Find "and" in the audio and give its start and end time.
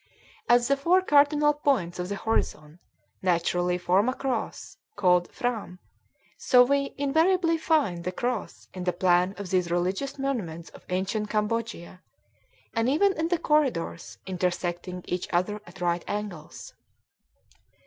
12.73-12.89